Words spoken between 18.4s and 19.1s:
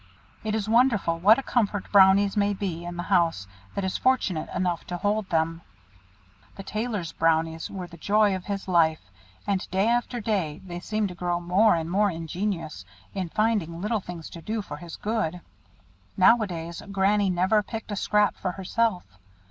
herself.